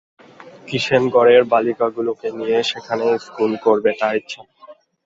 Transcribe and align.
কিষেনগড়ের 0.67 1.41
বালিকাগুলিকে 1.51 2.27
নিয়ে 2.37 2.57
সেইখানেই 2.69 3.15
স্কুল 3.25 3.51
করবে 3.65 3.91
তার 3.99 4.13
ইচ্ছা। 4.19 4.41